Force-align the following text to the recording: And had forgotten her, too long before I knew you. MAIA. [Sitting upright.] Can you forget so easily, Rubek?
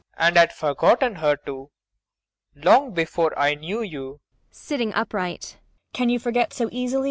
And 0.17 0.35
had 0.35 0.51
forgotten 0.51 1.13
her, 1.17 1.35
too 1.37 1.69
long 2.55 2.91
before 2.91 3.37
I 3.37 3.53
knew 3.53 3.83
you. 3.83 4.19
MAIA. 4.49 4.49
[Sitting 4.49 4.93
upright.] 4.95 5.59
Can 5.93 6.09
you 6.09 6.17
forget 6.17 6.53
so 6.53 6.69
easily, 6.71 6.97
Rubek? 6.97 6.99